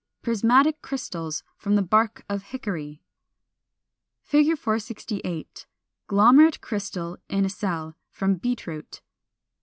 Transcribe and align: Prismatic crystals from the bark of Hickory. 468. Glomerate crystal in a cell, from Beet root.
Prismatic 0.23 0.81
crystals 0.81 1.43
from 1.57 1.75
the 1.75 1.83
bark 1.83 2.23
of 2.27 2.41
Hickory. 2.41 3.03
468. 4.23 5.67
Glomerate 6.07 6.59
crystal 6.59 7.17
in 7.29 7.45
a 7.45 7.49
cell, 7.49 7.95
from 8.09 8.33
Beet 8.33 8.65
root. 8.65 9.01